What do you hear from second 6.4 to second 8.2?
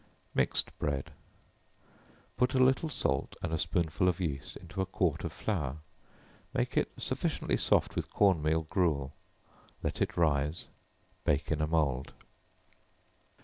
make it sufficiently soft with